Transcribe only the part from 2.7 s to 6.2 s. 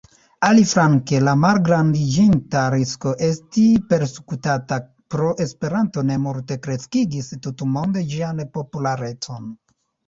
risko esti persekutata pro Esperanto,